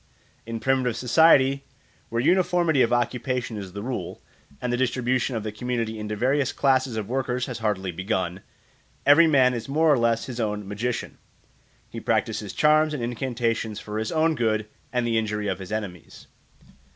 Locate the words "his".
10.25-10.39, 13.99-14.11, 15.59-15.71